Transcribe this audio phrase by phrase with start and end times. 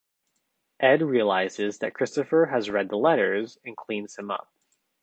[0.79, 4.51] Ed realizes that Christopher has read the letters and cleans him up.